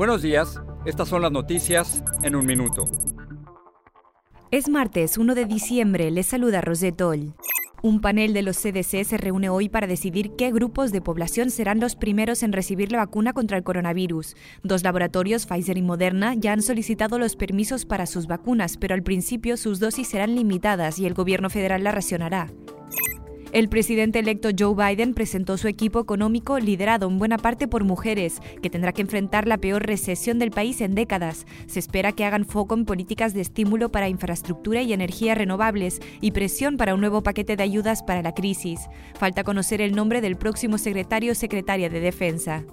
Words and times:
Buenos 0.00 0.22
días, 0.22 0.58
estas 0.86 1.10
son 1.10 1.20
las 1.20 1.30
noticias 1.30 2.02
en 2.22 2.34
un 2.34 2.46
minuto. 2.46 2.86
Es 4.50 4.70
martes 4.70 5.18
1 5.18 5.34
de 5.34 5.44
diciembre, 5.44 6.10
les 6.10 6.26
saluda 6.26 6.62
Rosetol. 6.62 7.34
Un 7.82 8.00
panel 8.00 8.32
de 8.32 8.40
los 8.40 8.56
CDC 8.56 9.04
se 9.04 9.18
reúne 9.18 9.50
hoy 9.50 9.68
para 9.68 9.86
decidir 9.86 10.30
qué 10.38 10.52
grupos 10.52 10.90
de 10.90 11.02
población 11.02 11.50
serán 11.50 11.80
los 11.80 11.96
primeros 11.96 12.42
en 12.42 12.54
recibir 12.54 12.92
la 12.92 12.96
vacuna 12.96 13.34
contra 13.34 13.58
el 13.58 13.62
coronavirus. 13.62 14.36
Dos 14.62 14.84
laboratorios, 14.84 15.44
Pfizer 15.44 15.76
y 15.76 15.82
Moderna, 15.82 16.32
ya 16.34 16.54
han 16.54 16.62
solicitado 16.62 17.18
los 17.18 17.36
permisos 17.36 17.84
para 17.84 18.06
sus 18.06 18.26
vacunas, 18.26 18.78
pero 18.78 18.94
al 18.94 19.02
principio 19.02 19.58
sus 19.58 19.80
dosis 19.80 20.08
serán 20.08 20.34
limitadas 20.34 20.98
y 20.98 21.04
el 21.04 21.12
gobierno 21.12 21.50
federal 21.50 21.84
la 21.84 21.92
racionará. 21.92 22.48
El 23.52 23.68
presidente 23.68 24.20
electo 24.20 24.50
Joe 24.56 24.76
Biden 24.76 25.12
presentó 25.12 25.58
su 25.58 25.66
equipo 25.66 25.98
económico 25.98 26.60
liderado 26.60 27.08
en 27.08 27.18
buena 27.18 27.36
parte 27.36 27.66
por 27.66 27.82
mujeres, 27.82 28.40
que 28.62 28.70
tendrá 28.70 28.92
que 28.92 29.02
enfrentar 29.02 29.48
la 29.48 29.58
peor 29.58 29.84
recesión 29.84 30.38
del 30.38 30.52
país 30.52 30.80
en 30.80 30.94
décadas. 30.94 31.46
Se 31.66 31.80
espera 31.80 32.12
que 32.12 32.24
hagan 32.24 32.44
foco 32.44 32.76
en 32.76 32.84
políticas 32.84 33.34
de 33.34 33.40
estímulo 33.40 33.88
para 33.88 34.08
infraestructura 34.08 34.82
y 34.82 34.92
energías 34.92 35.36
renovables 35.36 36.00
y 36.20 36.30
presión 36.30 36.76
para 36.76 36.94
un 36.94 37.00
nuevo 37.00 37.24
paquete 37.24 37.56
de 37.56 37.64
ayudas 37.64 38.04
para 38.04 38.22
la 38.22 38.34
crisis. 38.34 38.82
Falta 39.18 39.42
conocer 39.42 39.80
el 39.80 39.96
nombre 39.96 40.20
del 40.20 40.36
próximo 40.36 40.78
secretario 40.78 41.32
o 41.32 41.34
secretaria 41.34 41.90
de 41.90 41.98
Defensa. 41.98 42.64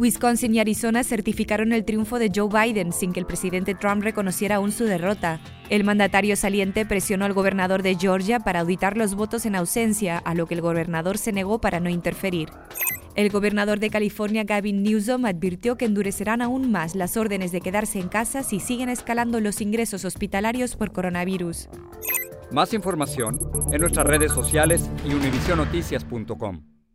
Wisconsin 0.00 0.54
y 0.54 0.60
Arizona 0.60 1.04
certificaron 1.04 1.74
el 1.74 1.84
triunfo 1.84 2.18
de 2.18 2.32
Joe 2.34 2.48
Biden 2.48 2.90
sin 2.90 3.12
que 3.12 3.20
el 3.20 3.26
presidente 3.26 3.74
Trump 3.74 4.02
reconociera 4.02 4.56
aún 4.56 4.72
su 4.72 4.84
derrota. 4.84 5.40
El 5.68 5.84
mandatario 5.84 6.36
saliente 6.36 6.86
presionó 6.86 7.26
al 7.26 7.34
gobernador 7.34 7.82
de 7.82 7.96
Georgia 7.96 8.40
para 8.40 8.60
auditar 8.60 8.96
los 8.96 9.14
votos 9.14 9.44
en 9.44 9.56
ausencia, 9.56 10.16
a 10.16 10.34
lo 10.34 10.46
que 10.46 10.54
el 10.54 10.62
gobernador 10.62 11.18
se 11.18 11.32
negó 11.32 11.60
para 11.60 11.80
no 11.80 11.90
interferir. 11.90 12.48
El 13.14 13.28
gobernador 13.28 13.78
de 13.78 13.90
California, 13.90 14.44
Gavin 14.44 14.82
Newsom, 14.82 15.26
advirtió 15.26 15.76
que 15.76 15.84
endurecerán 15.84 16.40
aún 16.40 16.72
más 16.72 16.94
las 16.94 17.18
órdenes 17.18 17.52
de 17.52 17.60
quedarse 17.60 18.00
en 18.00 18.08
casa 18.08 18.42
si 18.42 18.58
siguen 18.58 18.88
escalando 18.88 19.38
los 19.38 19.60
ingresos 19.60 20.06
hospitalarios 20.06 20.76
por 20.76 20.92
coronavirus. 20.92 21.68
Más 22.50 22.72
información 22.72 23.38
en 23.70 23.82
nuestras 23.82 24.06
redes 24.06 24.32
sociales 24.32 24.88
y 25.06 25.12
univisionoticias.com. 25.12 26.69